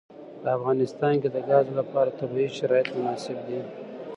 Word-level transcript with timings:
په 0.41 0.47
افغانستان 0.57 1.13
کې 1.21 1.29
د 1.31 1.37
ګاز 1.49 1.65
لپاره 1.79 2.15
طبیعي 2.19 2.49
شرایط 2.57 2.87
مناسب 2.97 3.37
دي. 3.47 3.59